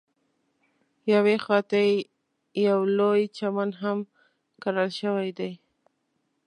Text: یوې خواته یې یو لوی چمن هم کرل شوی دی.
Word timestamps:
یوې 1.13 1.35
خواته 1.43 1.77
یې 1.89 1.93
یو 2.67 2.79
لوی 2.97 3.21
چمن 3.37 3.69
هم 3.81 3.99
کرل 4.61 4.89
شوی 4.99 5.29
دی. 5.37 5.51